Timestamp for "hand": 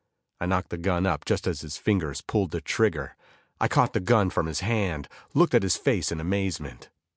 4.61-5.07